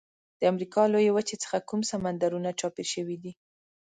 د 0.39 0.41
امریکا 0.51 0.81
له 0.85 0.91
لویې 0.93 1.11
وچې 1.13 1.35
څخه 1.43 1.65
کوم 1.69 1.81
سمندرونه 1.91 2.49
چاپیر 2.59 2.87
شوي 2.93 3.17
دي؟ 3.23 3.31